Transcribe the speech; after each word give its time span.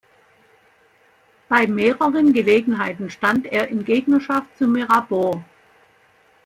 Bei 1.47 1.67
mehreren 1.67 2.33
Gelegenheiten 2.33 3.11
stand 3.11 3.45
er 3.45 3.67
in 3.67 3.85
Gegnerschaft 3.85 4.57
zu 4.57 4.65
Mirabeau. 4.67 5.43